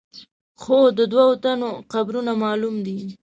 [0.61, 2.99] خو د دوو تنو قبرونه معلوم دي.